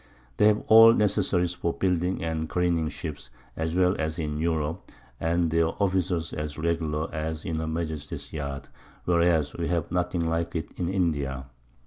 [0.37, 4.89] They have all Necessaries for Building and Careening Ships, as well as in Europe,
[5.19, 8.67] and their Officers as regular as in her Majesty's Yards;
[9.05, 11.45] whereas we have nothing like it in India.